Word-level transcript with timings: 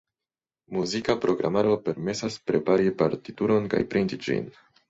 Muzika 0.77 1.15
programaro 1.25 1.75
permesas 1.89 2.39
prepari 2.49 2.91
partituron 3.03 3.73
kaj 3.75 3.87
printi 3.93 4.21
ĝin. 4.29 4.53